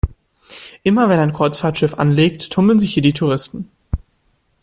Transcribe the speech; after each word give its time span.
Immer 0.81 1.09
wenn 1.09 1.19
ein 1.19 1.31
Kreuzfahrtschiff 1.31 1.93
anlegt, 1.99 2.49
tummeln 2.51 2.79
sich 2.79 2.95
hier 2.95 3.03
die 3.03 3.13
Touristen. 3.13 3.69